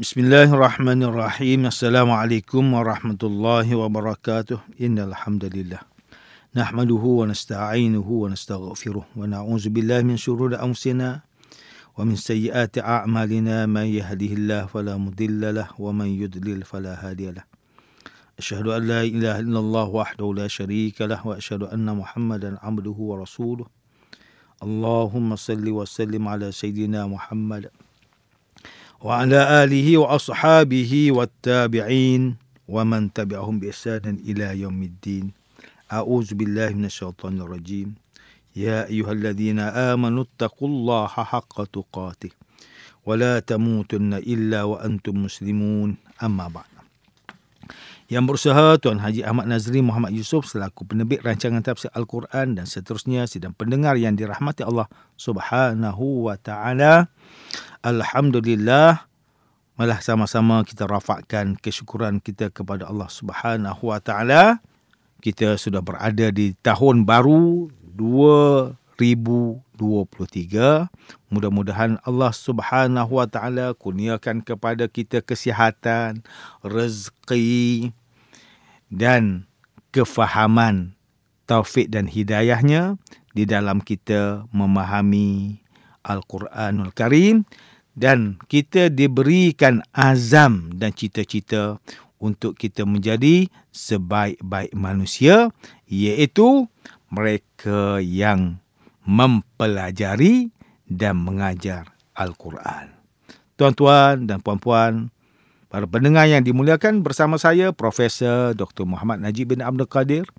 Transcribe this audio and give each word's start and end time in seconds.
Bismillahirrahmanirrahim. 0.00 1.68
Assalamualaikum 1.68 2.72
warahmatullahi 2.72 3.68
wabarakatuh. 3.76 4.80
Innal 4.80 5.12
hamdalillah 5.12 5.84
nahmaduhu 6.56 7.20
wa 7.20 7.28
nasta'inuhu 7.28 8.24
wa 8.24 8.32
nastaghfiruh 8.32 9.04
wa 9.04 9.28
na'udzu 9.28 9.68
billahi 9.68 10.08
min 10.08 10.16
shururi 10.16 10.56
anfusina 10.56 11.20
wa 11.92 12.08
min 12.08 12.16
sayyiati 12.16 12.80
a'malina 12.80 13.68
man 13.68 13.92
yahdihillahu 13.92 14.72
fala 14.72 14.96
mudilla 14.96 15.52
lahu 15.52 15.92
wa 15.92 15.92
man 15.92 16.08
yudlil 16.08 16.64
fala 16.64 16.96
hadiya 16.96 17.36
lahu. 17.36 17.48
Asyhadu 18.40 18.72
an 18.72 18.88
la 18.88 19.04
ilaha 19.04 19.44
illallah 19.44 19.84
wahdahu 19.84 20.32
la 20.32 20.48
syarika 20.48 21.04
lahu 21.04 21.36
wa 21.36 21.36
asyhadu 21.36 21.68
anna 21.68 21.92
Muhammadan 21.92 22.56
'abduhu 22.64 23.12
wa 23.12 23.20
rasuluh. 23.20 23.68
Allahumma 24.64 25.36
salli 25.36 25.68
wa 25.68 25.84
sallim 25.84 26.24
ala 26.24 26.48
sayyidina 26.48 27.04
Muhammad 27.04 27.68
وعلى 29.00 29.64
آله 29.64 29.88
وأصحابه 29.98 30.92
والتابعين 31.12 32.22
ومن 32.68 33.12
تبعهم 33.12 33.60
بإحسان 33.60 34.20
إلى 34.28 34.60
يوم 34.60 34.82
الدين. 34.82 35.26
أعوذ 35.92 36.34
بالله 36.34 36.68
من 36.78 36.84
الشيطان 36.84 37.40
الرجيم. 37.40 37.94
يا 38.56 38.86
أيها 38.86 39.12
الذين 39.12 39.58
آمنوا 39.58 40.24
اتقوا 40.28 40.68
الله 40.68 41.06
حق 41.06 41.56
تقاته 41.64 42.30
ولا 43.06 43.40
تموتن 43.40 44.14
إلا 44.14 44.62
وأنتم 44.62 45.14
مسلمون. 45.24 45.96
أما 46.22 46.46
بعد. 46.48 46.69
Yang 48.10 48.24
berusaha 48.26 48.78
Tuan 48.82 48.98
Haji 48.98 49.22
Ahmad 49.22 49.46
Nazri 49.46 49.80
Muhammad 49.80 50.10
Yusof 50.10 50.50
selaku 50.50 50.82
penerbit 50.82 51.22
rancangan 51.22 51.62
tafsir 51.62 51.90
Al-Quran 51.94 52.58
dan 52.58 52.66
seterusnya 52.66 53.26
sidang 53.30 53.54
pendengar 53.54 53.94
yang 53.94 54.18
dirahmati 54.18 54.66
Allah 54.66 54.90
Subhanahu 55.14 56.26
wa 56.26 56.34
taala. 56.34 57.06
Alhamdulillah 57.80 59.06
malah 59.80 60.04
sama-sama 60.04 60.60
kita 60.68 60.84
rafakkan 60.84 61.56
kesyukuran 61.56 62.20
kita 62.20 62.52
kepada 62.52 62.84
Allah 62.84 63.08
Subhanahu 63.08 63.88
Wa 63.88 64.04
Taala. 64.04 64.60
Kita 65.24 65.56
sudah 65.56 65.80
berada 65.80 66.28
di 66.28 66.52
tahun 66.60 67.08
baru 67.08 67.72
2023. 69.80 70.92
Mudah-mudahan 71.32 71.96
Allah 72.04 72.36
Subhanahu 72.36 73.16
Wa 73.16 73.26
Taala 73.26 73.72
kurniakan 73.72 74.44
kepada 74.44 74.84
kita 74.92 75.24
kesihatan, 75.24 76.20
rezeki 76.60 77.88
dan 78.92 79.48
kefahaman 79.96 80.92
taufik 81.48 81.88
dan 81.88 82.06
hidayahnya 82.06 83.00
di 83.32 83.48
dalam 83.48 83.80
kita 83.80 84.46
memahami 84.54 85.58
Al-Quranul 86.06 86.94
Karim 86.94 87.48
dan 87.98 88.38
kita 88.46 88.86
diberikan 88.86 89.82
azam 89.90 90.70
dan 90.78 90.94
cita-cita 90.94 91.82
untuk 92.22 92.54
kita 92.54 92.86
menjadi 92.86 93.50
sebaik-baik 93.74 94.76
manusia 94.76 95.50
iaitu 95.90 96.70
mereka 97.10 97.98
yang 97.98 98.59
mempelajari 99.10 100.54
dan 100.86 101.18
mengajar 101.18 101.98
Al-Quran. 102.14 102.94
Tuan-tuan 103.58 104.30
dan 104.30 104.38
puan-puan, 104.38 105.10
para 105.66 105.90
pendengar 105.90 106.30
yang 106.30 106.46
dimuliakan 106.46 107.02
bersama 107.02 107.34
saya 107.34 107.74
Profesor 107.74 108.54
Dr. 108.54 108.86
Muhammad 108.86 109.18
Najib 109.18 109.50
bin 109.50 109.66
Abdul 109.66 109.90
Qadir, 109.90 110.30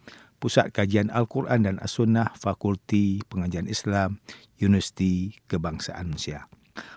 Pusat 0.41 0.73
Kajian 0.73 1.13
Al-Quran 1.13 1.67
dan 1.67 1.75
As-Sunnah 1.83 2.33
Fakulti 2.33 3.21
Pengajian 3.29 3.69
Islam 3.69 4.17
Universiti 4.57 5.37
Kebangsaan 5.45 6.15
Malaysia. 6.15 6.49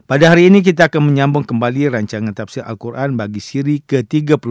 Pada 0.08 0.32
hari 0.32 0.48
ini 0.48 0.62
kita 0.62 0.88
akan 0.88 1.12
menyambung 1.12 1.44
kembali 1.44 1.92
rancangan 1.92 2.32
tafsir 2.32 2.62
Al-Quran 2.64 3.18
bagi 3.18 3.42
siri 3.42 3.82
ke-36. 3.84 4.48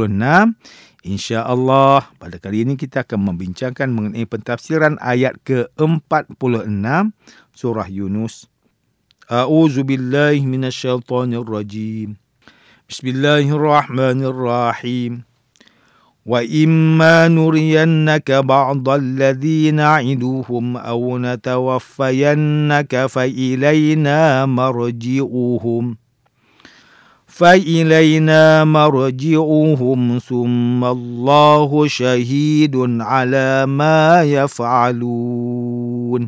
Insya-Allah 1.06 2.10
pada 2.18 2.42
kali 2.42 2.66
ini 2.66 2.74
kita 2.74 3.06
akan 3.06 3.30
membincangkan 3.32 3.90
mengenai 3.90 4.26
pentafsiran 4.26 4.98
ayat 4.98 5.38
ke-46 5.46 7.14
surah 7.54 7.86
Yunus. 7.86 8.50
A'udzu 9.30 9.86
billahi 9.86 10.42
minasyaitonir 10.42 11.46
rajim. 11.46 12.18
Bismillahirrahmanirrahim. 12.88 15.28
وإما 16.28 17.28
نرينك 17.28 18.32
بعض 18.32 18.88
الذي 18.88 19.70
نعدهم 19.70 20.76
أو 20.76 21.18
نتوفينك 21.18 23.06
فإلينا 23.06 24.46
مرجعهم 24.46 25.96
فإلينا 27.32 28.64
مرجعهم 28.64 30.00
ثم 30.18 30.80
الله 30.84 31.70
شهيد 31.86 32.74
على 33.00 33.66
ما 33.68 34.24
يفعلون 34.24 36.22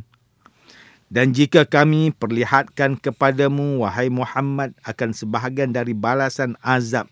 Dan 1.10 1.34
jika 1.34 1.66
kami 1.66 2.14
perlihatkan 2.14 2.94
kepadamu, 2.94 3.82
wahai 3.82 4.06
Muhammad, 4.06 4.78
akan 4.86 5.10
sebahagian 5.10 5.74
dari 5.74 5.91
balasan 5.91 6.54
azab 6.62 7.10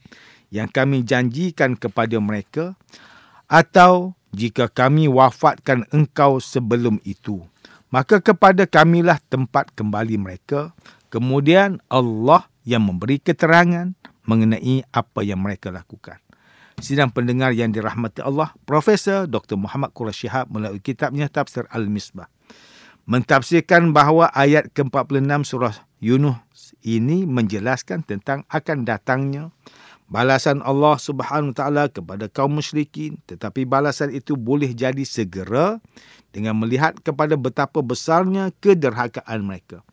yang 0.54 0.70
kami 0.70 1.02
janjikan 1.02 1.74
kepada 1.74 2.14
mereka 2.22 2.78
atau 3.50 4.14
jika 4.32 4.68
kami 4.68 5.08
wafatkan 5.08 5.88
engkau 5.88 6.36
sebelum 6.38 7.00
itu 7.04 7.40
maka 7.88 8.20
kepada 8.20 8.68
kamilah 8.68 9.16
tempat 9.32 9.72
kembali 9.72 10.20
mereka 10.20 10.76
kemudian 11.08 11.80
Allah 11.88 12.44
yang 12.63 12.83
memberi 12.83 13.19
keterangan 13.19 13.95
mengenai 14.23 14.87
apa 14.91 15.21
yang 15.23 15.39
mereka 15.39 15.71
lakukan. 15.71 16.19
Sidang 16.81 17.13
pendengar 17.13 17.53
yang 17.53 17.69
dirahmati 17.69 18.25
Allah 18.25 18.51
Profesor 18.65 19.29
Dr 19.29 19.55
Muhammad 19.59 19.93
Quraisy 19.93 20.25
Shihab 20.25 20.49
melalui 20.49 20.81
kitabnya 20.81 21.29
Tafsir 21.29 21.69
Al-Misbah 21.69 22.27
mentafsirkan 23.03 23.91
bahawa 23.91 24.31
ayat 24.31 24.71
ke-46 24.71 25.43
surah 25.43 25.75
Yunus 25.99 26.75
ini 26.83 27.27
menjelaskan 27.27 28.03
tentang 28.03 28.47
akan 28.47 28.87
datangnya 28.87 29.51
balasan 30.07 30.63
Allah 30.63 30.95
Subhanahu 30.99 31.55
taala 31.55 31.87
kepada 31.91 32.27
kaum 32.31 32.59
musyrikin. 32.59 33.19
Tetapi 33.27 33.67
balasan 33.67 34.11
itu 34.11 34.35
boleh 34.39 34.71
jadi 34.71 35.03
segera 35.03 35.79
dengan 36.31 36.59
melihat 36.59 36.95
kepada 36.99 37.35
betapa 37.39 37.79
besarnya 37.83 38.51
kederhakaan 38.59 39.47
mereka 39.47 39.83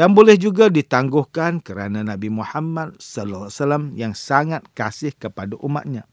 dan 0.00 0.16
boleh 0.16 0.40
juga 0.40 0.72
ditangguhkan 0.72 1.60
kerana 1.60 2.00
Nabi 2.00 2.32
Muhammad 2.32 2.96
sallallahu 2.96 3.52
alaihi 3.52 3.60
wasallam 3.60 3.84
yang 3.92 4.16
sangat 4.16 4.64
kasih 4.72 5.12
kepada 5.12 5.60
umatnya 5.60 6.08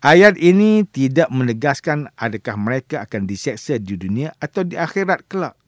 ayat 0.00 0.40
ini 0.40 0.88
tidak 0.88 1.28
menegaskan 1.28 2.08
adakah 2.16 2.56
mereka 2.56 3.04
akan 3.04 3.28
diseksa 3.28 3.76
di 3.76 4.00
dunia 4.00 4.32
atau 4.40 4.64
di 4.64 4.80
akhirat 4.80 5.28
kelak 5.28 5.60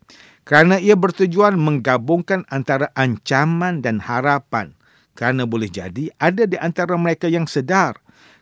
kerana 0.49 0.81
ia 0.81 0.97
bertujuan 0.97 1.61
menggabungkan 1.61 2.49
antara 2.49 2.89
ancaman 2.97 3.85
dan 3.85 4.01
harapan 4.01 4.73
kerana 5.21 5.45
boleh 5.45 5.69
jadi 5.69 6.09
ada 6.17 6.49
di 6.49 6.57
antara 6.57 6.97
mereka 6.97 7.29
yang 7.29 7.45
sedar. 7.45 8.01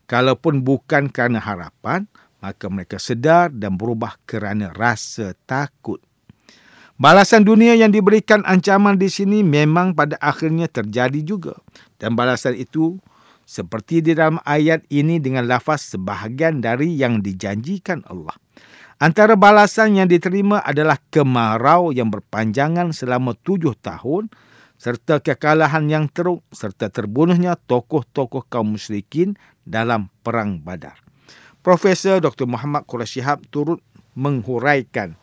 Kalaupun 0.08 0.64
bukan 0.64 1.12
kerana 1.12 1.42
harapan, 1.42 2.08
maka 2.40 2.70
mereka 2.72 2.96
sedar 2.96 3.52
dan 3.52 3.74
berubah 3.74 4.16
kerana 4.24 4.72
rasa 4.72 5.34
takut. 5.44 6.00
Balasan 6.98 7.46
dunia 7.46 7.78
yang 7.78 7.94
diberikan 7.94 8.42
ancaman 8.42 8.98
di 8.98 9.06
sini 9.06 9.46
memang 9.46 9.94
pada 9.94 10.18
akhirnya 10.18 10.66
terjadi 10.66 11.22
juga. 11.22 11.54
Dan 11.94 12.18
balasan 12.18 12.58
itu 12.58 12.98
seperti 13.46 14.02
di 14.02 14.18
dalam 14.18 14.42
ayat 14.42 14.82
ini 14.90 15.22
dengan 15.22 15.46
lafaz 15.46 15.94
sebahagian 15.94 16.58
dari 16.58 16.98
yang 16.98 17.22
dijanjikan 17.22 18.02
Allah. 18.10 18.34
Antara 18.98 19.38
balasan 19.38 19.94
yang 19.94 20.10
diterima 20.10 20.58
adalah 20.58 20.98
kemarau 21.14 21.94
yang 21.94 22.10
berpanjangan 22.10 22.90
selama 22.90 23.38
tujuh 23.46 23.78
tahun 23.78 24.26
serta 24.74 25.22
kekalahan 25.22 25.86
yang 25.86 26.10
teruk 26.10 26.42
serta 26.50 26.90
terbunuhnya 26.90 27.54
tokoh-tokoh 27.70 28.42
kaum 28.50 28.74
musyrikin 28.74 29.38
dalam 29.62 30.10
perang 30.26 30.58
Badar. 30.58 30.98
Profesor 31.62 32.18
Dr. 32.18 32.50
Muhammad 32.50 32.90
Quraisy 32.90 33.22
Shihab 33.22 33.46
turut 33.54 33.78
menghuraikan 34.18 35.14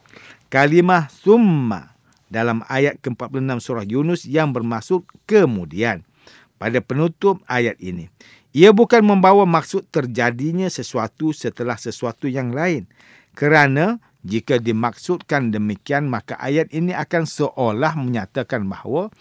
kalimah 0.56 1.12
summa 1.12 1.92
dalam 2.31 2.63
ayat 2.72 3.04
ke-46 3.04 3.60
surah 3.60 3.84
Yunus 3.84 4.24
yang 4.24 4.56
bermaksud 4.56 5.04
kemudian 5.28 6.07
pada 6.56 6.80
penutup 6.80 7.44
ayat 7.52 7.75
ini. 7.84 8.07
Ia 8.56 8.72
bukan 8.72 9.04
membawa 9.04 9.44
maksud 9.44 9.92
terjadinya 9.92 10.72
sesuatu 10.72 11.36
setelah 11.36 11.75
sesuatu 11.75 12.31
yang 12.31 12.56
lain. 12.56 12.88
Kerana 13.36 14.00
jika 14.24 14.56
dimaksudkan 14.56 15.52
demikian 15.52 16.07
maka 16.07 16.40
ayat 16.40 16.72
ini 16.72 16.96
akan 16.96 17.28
seolah 17.28 18.00
menyatakan 18.00 18.63
bahawa 18.63 19.12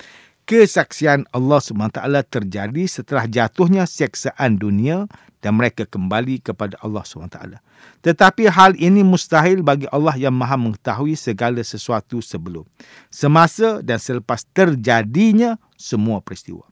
kesaksian 0.44 1.25
Allah 1.32 1.61
SWT 1.61 2.00
terjadi 2.29 2.85
setelah 2.85 3.25
jatuhnya 3.25 3.88
seksaan 3.88 4.61
dunia 4.61 5.08
dan 5.41 5.61
mereka 5.61 5.85
kembali 5.85 6.41
kepada 6.41 6.76
Allah 6.81 7.05
SWT. 7.05 7.61
Tetapi 8.00 8.49
hal 8.49 8.76
ini 8.81 9.05
mustahil 9.05 9.61
bagi 9.61 9.85
Allah 9.93 10.17
yang 10.17 10.32
maha 10.32 10.56
mengetahui 10.56 11.17
segala 11.17 11.61
sesuatu 11.61 12.25
sebelum, 12.25 12.64
semasa 13.12 13.85
dan 13.85 14.00
selepas 14.00 14.44
terjadinya 14.56 15.61
semua 15.76 16.25
peristiwa. 16.25 16.64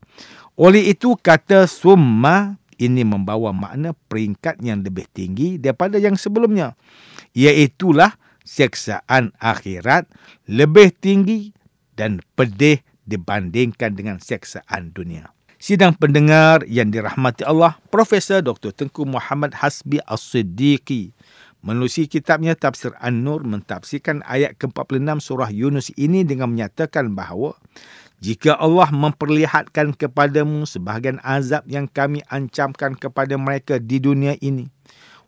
Oleh 0.56 0.92
itu 0.92 1.16
kata 1.16 1.64
summa 1.68 2.60
ini 2.76 3.04
membawa 3.04 3.52
makna 3.52 3.96
peringkat 4.08 4.60
yang 4.60 4.84
lebih 4.84 5.08
tinggi 5.12 5.56
daripada 5.56 5.96
yang 5.96 6.16
sebelumnya. 6.16 6.76
Iaitulah 7.32 8.16
seksaan 8.44 9.32
akhirat 9.40 10.08
lebih 10.48 10.92
tinggi 10.96 11.54
dan 11.94 12.20
pedih 12.34 12.82
dibandingkan 13.06 13.94
dengan 13.94 14.16
seksaan 14.22 14.94
dunia. 14.94 15.30
Sidang 15.62 15.94
pendengar 15.94 16.66
yang 16.66 16.90
dirahmati 16.90 17.46
Allah, 17.46 17.78
Profesor 17.86 18.42
Dr. 18.42 18.74
Tengku 18.74 19.06
Muhammad 19.06 19.54
Hasbi 19.54 20.02
As-Siddiqi 20.10 21.14
menerusi 21.62 22.10
kitabnya 22.10 22.58
Tafsir 22.58 22.90
An-Nur 22.98 23.46
mentafsirkan 23.46 24.26
ayat 24.26 24.58
ke-46 24.58 25.22
surah 25.22 25.50
Yunus 25.54 25.94
ini 25.94 26.26
dengan 26.26 26.50
menyatakan 26.50 27.14
bahawa 27.14 27.54
jika 28.18 28.58
Allah 28.58 28.90
memperlihatkan 28.90 29.94
kepadamu 29.94 30.66
sebahagian 30.66 31.22
azab 31.22 31.66
yang 31.70 31.86
kami 31.90 32.22
ancamkan 32.30 32.94
kepada 32.98 33.34
mereka 33.34 33.82
di 33.82 33.98
dunia 33.98 34.38
ini, 34.38 34.70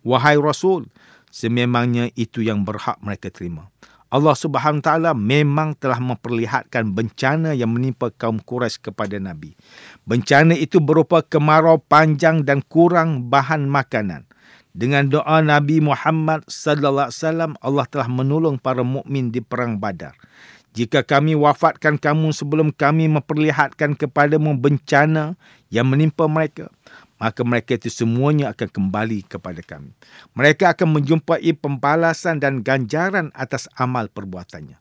wahai 0.07 0.39
Rasul, 0.39 0.87
sememangnya 1.31 2.11
itu 2.15 2.43
yang 2.43 2.63
berhak 2.63 2.99
mereka 3.03 3.31
terima. 3.35 3.71
Allah 4.15 4.39
Subhanahu 4.39 4.79
taala 4.79 5.11
memang 5.11 5.75
telah 5.75 5.99
memperlihatkan 5.99 6.95
bencana 6.95 7.51
yang 7.51 7.75
menimpa 7.75 8.15
kaum 8.15 8.39
Quraisy 8.39 8.87
kepada 8.87 9.19
Nabi. 9.19 9.59
Bencana 10.07 10.55
itu 10.55 10.79
berupa 10.79 11.19
kemarau 11.19 11.83
panjang 11.83 12.47
dan 12.47 12.63
kurang 12.63 13.27
bahan 13.27 13.67
makanan. 13.67 14.31
Dengan 14.71 15.11
doa 15.11 15.43
Nabi 15.43 15.83
Muhammad 15.83 16.47
sallallahu 16.47 17.11
alaihi 17.11 17.19
wasallam 17.27 17.53
Allah 17.59 17.87
telah 17.91 18.07
menolong 18.07 18.55
para 18.63 18.87
mukmin 18.87 19.35
di 19.35 19.43
perang 19.43 19.83
Badar 19.83 20.15
jika 20.75 21.07
kami 21.07 21.39
wafatkan 21.39 21.95
kamu 21.95 22.35
sebelum 22.35 22.75
kami 22.75 23.07
memperlihatkan 23.07 23.95
kepadamu 23.95 24.59
bencana 24.59 25.39
yang 25.71 25.87
menimpa 25.87 26.27
mereka, 26.27 26.67
maka 27.19 27.47
mereka 27.47 27.79
itu 27.79 27.91
semuanya 27.91 28.51
akan 28.53 28.69
kembali 28.69 29.27
kepada 29.27 29.63
kami. 29.63 29.95
Mereka 30.35 30.75
akan 30.75 30.99
menjumpai 31.01 31.55
pembalasan 31.57 32.43
dan 32.43 32.61
ganjaran 32.61 33.31
atas 33.35 33.71
amal 33.79 34.11
perbuatannya. 34.11 34.77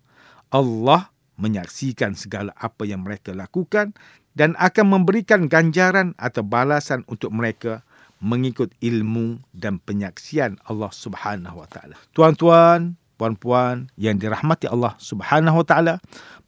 Allah 0.54 1.14
menyaksikan 1.38 2.14
segala 2.14 2.54
apa 2.58 2.86
yang 2.86 3.02
mereka 3.06 3.34
lakukan 3.34 3.94
dan 4.38 4.58
akan 4.58 4.98
memberikan 5.00 5.46
ganjaran 5.50 6.18
atau 6.18 6.42
balasan 6.46 7.06
untuk 7.10 7.34
mereka 7.34 7.86
mengikut 8.24 8.72
ilmu 8.80 9.42
dan 9.52 9.84
penyaksian 9.84 10.58
Allah 10.66 10.90
Subhanahu 10.94 11.60
wa 11.60 11.68
taala. 11.68 12.00
Tuan-tuan, 12.16 12.96
puan-puan 13.20 13.92
yang 14.00 14.18
dirahmati 14.18 14.70
Allah 14.72 14.96
Subhanahu 14.98 15.62
wa 15.62 15.66
taala, 15.68 15.94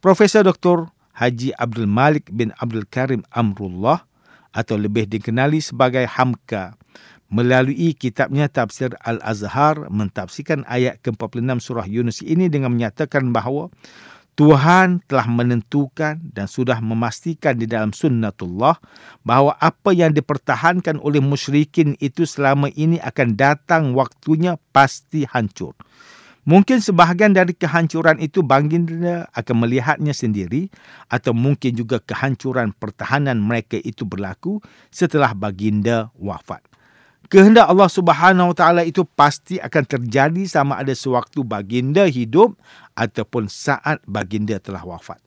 Profesor 0.00 0.42
Dr. 0.42 0.88
Haji 1.16 1.52
Abdul 1.56 1.88
Malik 1.88 2.28
bin 2.32 2.52
Abdul 2.60 2.88
Karim 2.88 3.24
Amrullah 3.32 4.04
atau 4.56 4.80
lebih 4.80 5.04
dikenali 5.04 5.60
sebagai 5.60 6.08
Hamka 6.08 6.80
melalui 7.28 7.92
kitabnya 7.92 8.48
Tafsir 8.48 8.96
Al-Azhar 9.04 9.92
mentafsirkan 9.92 10.64
ayat 10.64 11.02
ke-46 11.04 11.60
surah 11.60 11.84
Yunus 11.84 12.24
ini 12.24 12.48
dengan 12.48 12.72
menyatakan 12.72 13.34
bahawa 13.34 13.68
Tuhan 14.36 15.00
telah 15.08 15.24
menentukan 15.32 16.20
dan 16.20 16.44
sudah 16.44 16.76
memastikan 16.84 17.56
di 17.56 17.64
dalam 17.64 17.96
sunnatullah 17.96 18.76
bahawa 19.24 19.56
apa 19.56 19.96
yang 19.96 20.12
dipertahankan 20.12 21.00
oleh 21.00 21.24
musyrikin 21.24 21.96
itu 22.04 22.28
selama 22.28 22.68
ini 22.76 23.00
akan 23.00 23.32
datang 23.32 23.82
waktunya 23.96 24.60
pasti 24.76 25.24
hancur. 25.24 25.72
Mungkin 26.46 26.78
sebahagian 26.78 27.34
dari 27.34 27.50
kehancuran 27.58 28.22
itu 28.22 28.38
baginda 28.38 29.26
akan 29.34 29.66
melihatnya 29.66 30.14
sendiri 30.14 30.70
atau 31.10 31.34
mungkin 31.34 31.74
juga 31.74 31.98
kehancuran 31.98 32.70
pertahanan 32.70 33.42
mereka 33.42 33.82
itu 33.82 34.06
berlaku 34.06 34.62
setelah 34.94 35.34
baginda 35.34 36.14
wafat. 36.14 36.62
Kehendak 37.26 37.66
Allah 37.66 37.90
Subhanahu 37.90 38.54
Wa 38.54 38.56
Taala 38.62 38.82
itu 38.86 39.02
pasti 39.02 39.58
akan 39.58 39.82
terjadi 39.90 40.46
sama 40.46 40.78
ada 40.78 40.94
sewaktu 40.94 41.42
baginda 41.42 42.06
hidup 42.06 42.54
ataupun 42.94 43.50
saat 43.50 43.98
baginda 44.06 44.62
telah 44.62 44.86
wafat. 44.86 45.18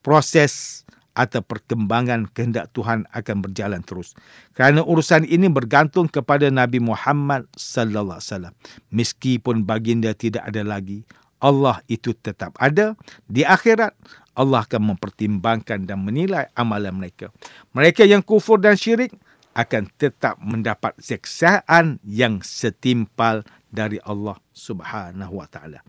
Proses 0.00 0.82
atau 1.12 1.44
perkembangan 1.44 2.28
kehendak 2.32 2.72
Tuhan 2.72 3.04
akan 3.12 3.36
berjalan 3.44 3.84
terus. 3.84 4.16
Kerana 4.56 4.80
urusan 4.80 5.28
ini 5.28 5.48
bergantung 5.52 6.08
kepada 6.08 6.48
Nabi 6.48 6.80
Muhammad 6.80 7.48
sallallahu 7.52 8.20
alaihi 8.20 8.30
wasallam. 8.32 8.54
Meskipun 8.88 9.68
baginda 9.68 10.16
tidak 10.16 10.48
ada 10.48 10.64
lagi, 10.64 11.04
Allah 11.42 11.82
itu 11.90 12.16
tetap 12.16 12.56
ada 12.56 12.96
di 13.28 13.44
akhirat. 13.44 13.92
Allah 14.32 14.64
akan 14.64 14.96
mempertimbangkan 14.96 15.84
dan 15.84 16.08
menilai 16.08 16.48
amalan 16.56 16.96
mereka. 16.96 17.28
Mereka 17.76 18.08
yang 18.08 18.24
kufur 18.24 18.56
dan 18.56 18.80
syirik 18.80 19.12
akan 19.52 19.92
tetap 20.00 20.40
mendapat 20.40 20.96
seksaan 20.96 22.00
yang 22.00 22.40
setimpal 22.40 23.44
dari 23.72 23.96
Allah 24.04 24.36
Subhanahu 24.52 25.40
wa 25.40 25.48
taala. 25.48 25.80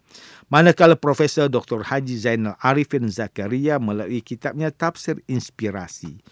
Manakala 0.47 0.95
Profesor 0.95 1.51
Dr. 1.51 1.83
Haji 1.83 2.15
Zainal 2.15 2.55
Arifin 2.63 3.11
Zakaria 3.11 3.77
melalui 3.77 4.23
kitabnya 4.23 4.71
Tafsir 4.71 5.19
Inspirasi 5.27 6.23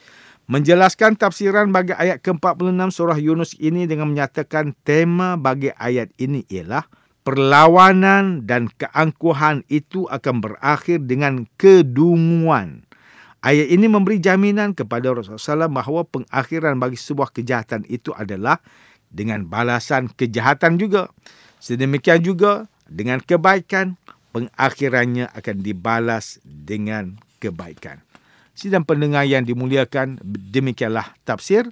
menjelaskan 0.51 1.15
tafsiran 1.15 1.71
bagi 1.71 1.95
ayat 1.95 2.19
ke-46 2.27 2.92
surah 2.92 3.15
Yunus 3.15 3.56
ini 3.56 3.88
dengan 3.88 4.12
menyatakan 4.12 4.75
tema 4.83 5.39
bagi 5.39 5.71
ayat 5.80 6.12
ini 6.19 6.44
ialah 6.51 6.83
perlawanan 7.24 8.44
dan 8.44 8.68
keangkuhan 8.68 9.63
itu 9.69 10.09
akan 10.12 10.44
berakhir 10.44 11.07
dengan 11.07 11.48
kedunguan. 11.56 12.83
Ayat 13.42 13.74
ini 13.74 13.89
memberi 13.89 14.21
jaminan 14.21 14.77
kepada 14.77 15.15
Rasulullah 15.15 15.65
SAW 15.65 15.71
bahawa 15.74 16.06
pengakhiran 16.06 16.77
bagi 16.77 17.00
sebuah 17.00 17.33
kejahatan 17.33 17.89
itu 17.89 18.13
adalah 18.13 18.62
dengan 19.12 19.46
balasan 19.46 20.10
kejahatan 20.10 20.80
juga. 20.80 21.12
Sedemikian 21.62 22.24
juga 22.25 22.72
dengan 22.90 23.22
kebaikan, 23.22 24.00
pengakhirannya 24.34 25.30
akan 25.36 25.56
dibalas 25.62 26.42
dengan 26.44 27.19
kebaikan. 27.38 28.02
Sidang 28.52 28.84
pendengar 28.84 29.24
yang 29.24 29.48
dimuliakan, 29.48 30.19
demikianlah 30.25 31.16
tafsir 31.24 31.69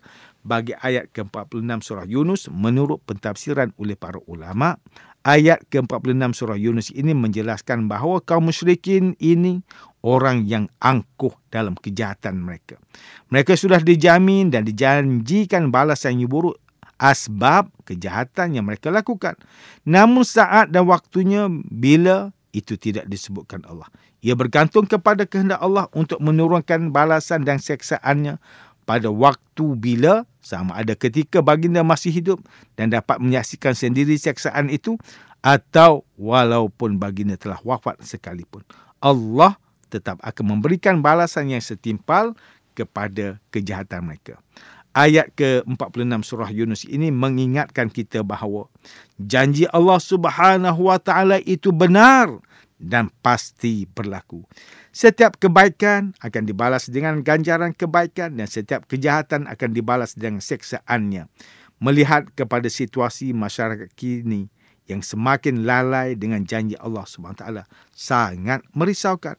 bagi 0.48 0.72
ayat 0.80 1.12
ke-46 1.12 1.84
surah 1.84 2.08
Yunus 2.08 2.48
menurut 2.48 3.04
pentafsiran 3.04 3.76
oleh 3.76 4.00
para 4.00 4.20
ulama. 4.28 4.80
Ayat 5.20 5.68
ke-46 5.68 6.32
surah 6.32 6.56
Yunus 6.56 6.96
ini 6.96 7.12
menjelaskan 7.12 7.92
bahawa 7.92 8.24
kaum 8.24 8.48
musyrikin 8.48 9.20
ini 9.20 9.60
orang 10.00 10.48
yang 10.48 10.72
angkuh 10.80 11.36
dalam 11.52 11.76
kejahatan 11.76 12.40
mereka. 12.40 12.80
Mereka 13.28 13.60
sudah 13.60 13.84
dijamin 13.84 14.48
dan 14.48 14.64
dijanjikan 14.64 15.76
balasan 15.76 16.24
yang 16.24 16.32
buruk 16.32 16.56
asbab 17.00 17.72
kejahatan 17.88 18.60
yang 18.60 18.68
mereka 18.68 18.92
lakukan. 18.92 19.40
Namun 19.88 20.28
saat 20.28 20.70
dan 20.70 20.86
waktunya 20.86 21.48
bila 21.72 22.36
itu 22.52 22.76
tidak 22.76 23.08
disebutkan 23.08 23.64
Allah. 23.66 23.88
Ia 24.20 24.36
bergantung 24.36 24.84
kepada 24.84 25.24
kehendak 25.24 25.64
Allah 25.64 25.88
untuk 25.96 26.20
menurunkan 26.20 26.92
balasan 26.92 27.48
dan 27.48 27.58
seksaannya 27.58 28.36
pada 28.84 29.08
waktu 29.08 29.80
bila 29.80 30.28
sama 30.44 30.76
ada 30.76 30.92
ketika 30.98 31.40
baginda 31.40 31.86
masih 31.86 32.12
hidup 32.12 32.44
dan 32.76 32.92
dapat 32.92 33.22
menyaksikan 33.24 33.72
sendiri 33.72 34.20
seksaan 34.20 34.68
itu 34.68 35.00
atau 35.40 36.04
walaupun 36.20 37.00
baginda 37.00 37.40
telah 37.40 37.64
wafat 37.64 37.96
sekalipun. 38.04 38.66
Allah 39.00 39.56
tetap 39.88 40.20
akan 40.20 40.60
memberikan 40.60 41.00
balasan 41.00 41.48
yang 41.48 41.64
setimpal 41.64 42.36
kepada 42.76 43.40
kejahatan 43.56 44.04
mereka 44.04 44.36
ayat 44.94 45.30
ke-46 45.38 46.22
surah 46.26 46.50
Yunus 46.50 46.86
ini 46.86 47.14
mengingatkan 47.14 47.90
kita 47.94 48.26
bahawa 48.26 48.70
janji 49.22 49.70
Allah 49.70 50.02
Subhanahu 50.02 50.90
wa 50.90 50.98
taala 50.98 51.38
itu 51.46 51.70
benar 51.70 52.42
dan 52.80 53.12
pasti 53.20 53.84
berlaku. 53.86 54.48
Setiap 54.96 55.38
kebaikan 55.38 56.16
akan 56.24 56.44
dibalas 56.48 56.88
dengan 56.88 57.22
ganjaran 57.22 57.76
kebaikan 57.76 58.40
dan 58.40 58.48
setiap 58.48 58.88
kejahatan 58.88 59.46
akan 59.46 59.70
dibalas 59.76 60.16
dengan 60.16 60.42
seksaannya. 60.42 61.28
Melihat 61.80 62.28
kepada 62.36 62.68
situasi 62.68 63.32
masyarakat 63.32 63.88
kini 63.96 64.52
yang 64.90 65.06
semakin 65.06 65.64
lalai 65.64 66.18
dengan 66.18 66.44
janji 66.44 66.76
Allah 66.82 67.06
Subhanahu 67.06 67.38
wa 67.38 67.42
taala 67.46 67.64
sangat 67.94 68.66
merisaukan. 68.74 69.38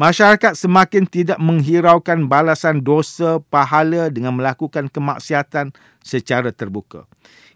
Masyarakat 0.00 0.56
semakin 0.56 1.04
tidak 1.04 1.36
menghiraukan 1.36 2.24
balasan 2.24 2.80
dosa 2.80 3.36
pahala 3.52 4.08
dengan 4.08 4.32
melakukan 4.32 4.88
kemaksiatan 4.88 5.76
secara 6.00 6.56
terbuka. 6.56 7.04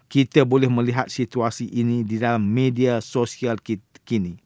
Kita 0.05 0.45
boleh 0.45 0.69
melihat 0.69 1.09
situasi 1.09 1.65
ini 1.73 2.05
di 2.05 2.21
dalam 2.21 2.45
media 2.45 3.01
sosial 3.01 3.57
kini. 4.05 4.37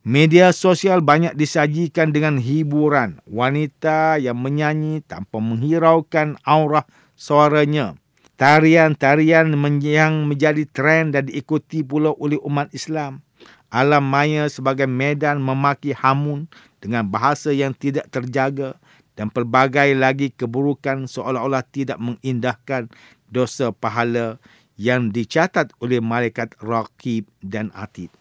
Media 0.00 0.48
sosial 0.48 1.04
banyak 1.04 1.36
disajikan 1.36 2.08
dengan 2.08 2.40
hiburan 2.40 3.20
wanita 3.28 4.16
yang 4.16 4.40
menyanyi 4.40 5.04
tanpa 5.04 5.36
menghiraukan 5.36 6.40
aurah 6.40 6.88
suaranya. 7.20 8.00
Tarian-tarian 8.40 9.52
yang 9.84 10.24
menjadi 10.24 10.64
trend 10.72 11.12
dan 11.12 11.28
diikuti 11.28 11.84
pula 11.84 12.16
oleh 12.16 12.40
umat 12.40 12.72
Islam. 12.72 13.25
Alam 13.70 14.06
maya 14.06 14.46
sebagai 14.46 14.86
medan 14.86 15.42
memaki 15.42 15.90
hamun 15.90 16.46
dengan 16.78 17.02
bahasa 17.06 17.50
yang 17.50 17.74
tidak 17.74 18.06
terjaga 18.14 18.78
dan 19.18 19.32
pelbagai 19.32 19.96
lagi 19.96 20.30
keburukan 20.30 21.10
seolah-olah 21.10 21.64
tidak 21.72 21.98
mengindahkan 21.98 22.86
dosa 23.26 23.74
pahala 23.74 24.38
yang 24.76 25.10
dicatat 25.10 25.72
oleh 25.80 25.98
malaikat 25.98 26.52
raqib 26.60 27.26
dan 27.40 27.72
atid. 27.72 28.12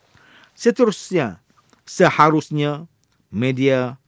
Seterusnya, 0.56 1.44
seharusnya 1.84 2.88
media 3.28 4.00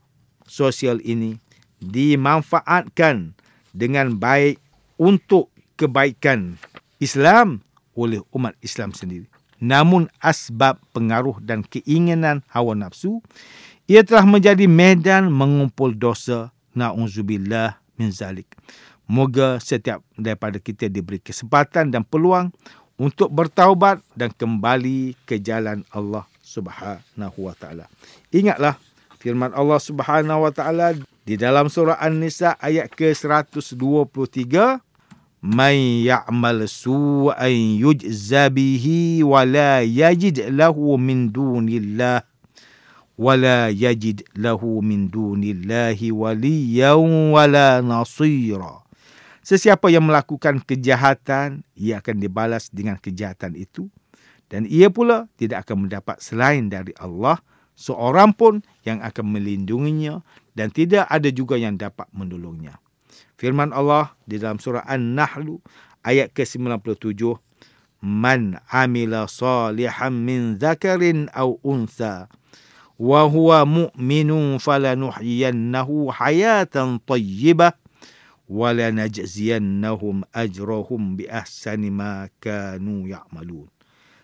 sosial 0.48 1.03
ini 1.03 1.38
dimanfaatkan 1.84 3.36
dengan 3.75 4.15
baik 4.15 4.58
untuk 4.98 5.51
kebaikan 5.77 6.58
Islam 6.98 7.62
oleh 7.94 8.24
umat 8.34 8.58
Islam 8.63 8.96
sendiri. 8.96 9.29
Namun 9.58 10.10
asbab 10.22 10.78
pengaruh 10.94 11.42
dan 11.42 11.66
keinginan 11.66 12.46
hawa 12.54 12.78
nafsu 12.78 13.26
ia 13.88 14.04
telah 14.04 14.28
menjadi 14.28 14.68
medan 14.68 15.32
mengumpul 15.32 15.96
dosa 15.96 16.52
na'udzubillah 16.76 17.80
min 17.96 18.12
zalik. 18.12 18.52
Moga 19.08 19.64
setiap 19.64 20.04
daripada 20.20 20.60
kita 20.60 20.92
diberi 20.92 21.24
kesempatan 21.24 21.96
dan 21.96 22.04
peluang 22.04 22.52
untuk 23.00 23.32
bertaubat 23.32 24.04
dan 24.20 24.36
kembali 24.36 25.16
ke 25.24 25.40
jalan 25.40 25.88
Allah 25.96 26.28
Subhanahu 26.44 27.40
wa 27.48 27.56
taala. 27.56 27.88
Ingatlah 28.36 28.76
firman 29.24 29.56
Allah 29.56 29.80
Subhanahu 29.80 30.44
wa 30.44 30.52
taala 30.52 30.92
di 31.24 31.40
dalam 31.40 31.72
surah 31.72 31.96
An-Nisa 32.04 32.60
ayat 32.60 32.92
ke-123, 32.92 34.44
man 35.41 35.75
ya'mal 36.03 36.65
su'an 36.65 37.53
yujza 37.77 38.50
bihi 38.50 39.22
wa 39.22 39.46
la 39.46 39.86
yajid 39.86 40.50
lahu 40.50 40.98
min 40.98 41.29
dunillah 41.29 42.25
wa 43.17 43.34
la 43.38 43.70
yajid 43.70 44.25
lahu 44.38 44.82
min 44.82 45.10
dunillahi 45.10 46.13
waliyan 46.13 47.34
wa 47.34 47.44
la 47.46 47.82
nasira. 47.82 48.82
Sesiapa 49.46 49.88
yang 49.88 50.03
melakukan 50.03 50.60
kejahatan 50.60 51.63
ia 51.77 52.03
akan 52.03 52.20
dibalas 52.20 52.67
dengan 52.67 53.00
kejahatan 53.00 53.56
itu 53.56 53.88
dan 54.51 54.67
ia 54.67 54.91
pula 54.91 55.32
tidak 55.39 55.63
akan 55.67 55.88
mendapat 55.88 56.20
selain 56.20 56.67
dari 56.67 56.91
Allah 57.00 57.39
seorang 57.77 58.34
pun 58.36 58.60
yang 58.84 59.00
akan 59.00 59.38
melindunginya 59.38 60.20
dan 60.58 60.74
tidak 60.74 61.08
ada 61.08 61.29
juga 61.29 61.56
yang 61.56 61.77
dapat 61.77 62.10
menolongnya. 62.12 62.82
Firman 63.38 63.70
Allah 63.70 64.17
di 64.25 64.41
dalam 64.41 64.58
surah 64.58 64.82
An-Nahl 64.89 65.62
ayat 66.01 66.34
ke-97, 66.34 67.38
Man 68.01 68.58
amila 68.70 69.29
salihan 69.29 70.13
min 70.13 70.58
zakarin 70.58 71.29
aw 71.34 71.53
unsa 71.62 72.29
wa 72.98 73.25
huwa 73.29 73.62
mu'minun 73.65 74.58
falanuhyiyannahu 74.58 76.10
hayatan 76.13 76.98
tayyibah 77.06 77.77
walanajziyannahum 78.50 80.25
ajrahum 80.34 81.17
bi 81.17 81.29
ahsani 81.29 81.94
ma 81.94 82.29
kanu 82.41 83.06
ya'malun. 83.06 83.70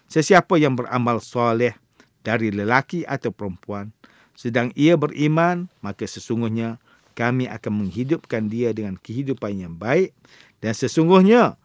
Sesiapa 0.09 0.57
yang 0.57 0.73
beramal 0.73 1.21
soleh 1.21 1.77
dari 2.25 2.49
lelaki 2.49 3.05
atau 3.05 3.29
perempuan 3.29 3.93
sedang 4.33 4.73
ia 4.73 4.97
beriman 4.97 5.69
maka 5.85 6.09
sesungguhnya 6.09 6.81
kami 7.13 7.47
akan 7.47 7.85
menghidupkan 7.85 8.49
dia 8.49 8.73
dengan 8.73 8.97
kehidupan 8.97 9.57
yang 9.57 9.73
baik 9.77 10.13
dan 10.59 10.73
sesungguhnya 10.75 11.55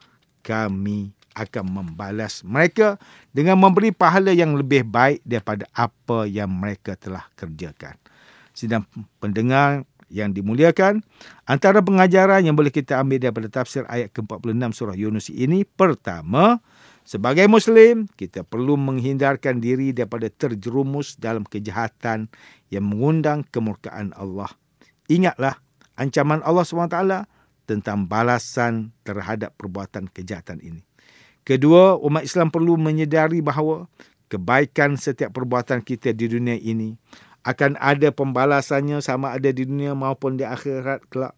kami 0.44 1.12
akan 1.38 1.64
membalas 1.70 2.42
mereka 2.42 2.98
dengan 3.30 3.58
memberi 3.62 3.94
pahala 3.94 4.34
yang 4.34 4.58
lebih 4.58 4.82
baik 4.82 5.22
daripada 5.22 5.70
apa 5.70 6.26
yang 6.26 6.50
mereka 6.50 6.98
telah 6.98 7.26
kerjakan. 7.38 7.94
Sedang 8.50 8.82
pendengar 9.22 9.86
yang 10.10 10.32
dimuliakan. 10.32 11.04
Antara 11.44 11.84
pengajaran 11.84 12.42
yang 12.42 12.56
boleh 12.56 12.72
kita 12.72 12.98
ambil 12.98 13.20
daripada 13.22 13.48
tafsir 13.48 13.84
ayat 13.86 14.10
ke-46 14.12 14.72
surah 14.74 14.96
Yunus 14.96 15.28
ini. 15.28 15.62
Pertama, 15.64 16.60
sebagai 17.04 17.44
Muslim, 17.46 18.08
kita 18.16 18.42
perlu 18.44 18.76
menghindarkan 18.76 19.60
diri 19.60 19.92
daripada 19.94 20.28
terjerumus 20.32 21.16
dalam 21.20 21.44
kejahatan 21.44 22.32
yang 22.72 22.84
mengundang 22.84 23.44
kemurkaan 23.48 24.12
Allah. 24.16 24.50
Ingatlah 25.08 25.56
ancaman 25.96 26.44
Allah 26.44 26.64
SWT 26.64 27.26
tentang 27.68 28.08
balasan 28.08 28.92
terhadap 29.04 29.56
perbuatan 29.56 30.08
kejahatan 30.08 30.60
ini. 30.60 30.84
Kedua, 31.44 31.96
umat 32.00 32.28
Islam 32.28 32.52
perlu 32.52 32.76
menyedari 32.76 33.40
bahawa 33.40 33.88
kebaikan 34.28 35.00
setiap 35.00 35.32
perbuatan 35.32 35.80
kita 35.80 36.12
di 36.12 36.28
dunia 36.28 36.56
ini 36.60 36.96
akan 37.48 37.80
ada 37.80 38.12
pembalasannya 38.12 39.00
sama 39.00 39.32
ada 39.32 39.48
di 39.48 39.64
dunia 39.64 39.96
maupun 39.96 40.36
di 40.36 40.44
akhirat 40.44 41.08
kelak. 41.08 41.32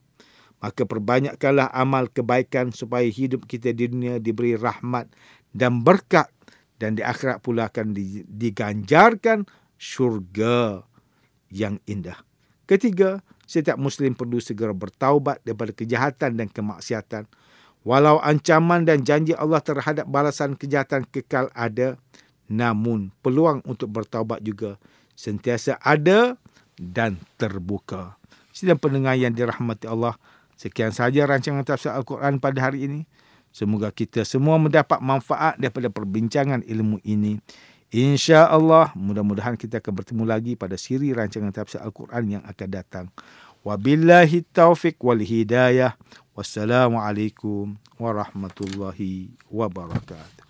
Maka 0.61 0.85
perbanyakkanlah 0.85 1.73
amal 1.73 2.11
kebaikan 2.11 2.75
supaya 2.75 3.07
hidup 3.09 3.47
kita 3.47 3.73
di 3.73 3.89
dunia 3.89 4.21
diberi 4.21 4.59
rahmat 4.59 5.09
dan 5.55 5.81
berkat 5.81 6.29
dan 6.77 6.99
di 6.99 7.03
akhirat 7.07 7.41
pula 7.41 7.71
akan 7.73 7.97
diganjarkan 8.29 9.49
syurga 9.81 10.85
yang 11.49 11.81
indah. 11.89 12.19
Ketiga, 12.69 13.25
setiap 13.50 13.75
Muslim 13.75 14.14
perlu 14.14 14.38
segera 14.38 14.71
bertaubat 14.71 15.42
daripada 15.42 15.75
kejahatan 15.75 16.38
dan 16.38 16.47
kemaksiatan. 16.47 17.26
Walau 17.83 18.23
ancaman 18.23 18.87
dan 18.87 19.02
janji 19.02 19.35
Allah 19.35 19.59
terhadap 19.59 20.07
balasan 20.07 20.54
kejahatan 20.54 21.02
kekal 21.11 21.50
ada, 21.50 21.99
namun 22.47 23.11
peluang 23.26 23.59
untuk 23.66 23.90
bertaubat 23.90 24.38
juga 24.47 24.78
sentiasa 25.19 25.83
ada 25.83 26.38
dan 26.78 27.19
terbuka. 27.35 28.14
Sidang 28.54 28.78
pendengar 28.78 29.19
yang 29.19 29.35
dirahmati 29.35 29.90
Allah, 29.90 30.14
sekian 30.54 30.95
sahaja 30.95 31.26
rancangan 31.26 31.66
tafsir 31.66 31.90
Al-Quran 31.90 32.38
pada 32.38 32.71
hari 32.71 32.87
ini. 32.87 33.00
Semoga 33.50 33.90
kita 33.90 34.23
semua 34.23 34.62
mendapat 34.62 35.02
manfaat 35.02 35.59
daripada 35.59 35.90
perbincangan 35.90 36.62
ilmu 36.62 37.02
ini. 37.02 37.42
Insya 37.90 38.47
Allah, 38.47 38.94
mudah-mudahan 38.94 39.59
kita 39.59 39.82
akan 39.82 39.92
bertemu 39.99 40.23
lagi 40.23 40.52
pada 40.54 40.78
siri 40.78 41.11
rancangan 41.11 41.50
tafsir 41.50 41.82
Al-Quran 41.82 42.38
yang 42.38 42.42
akan 42.47 42.68
datang. 42.70 43.06
Wabillahi 43.66 44.47
taufiq 44.47 44.94
wal 45.02 45.18
hidayah. 45.18 45.99
Wassalamualaikum 46.38 47.75
warahmatullahi 47.99 49.35
wabarakatuh. 49.50 50.40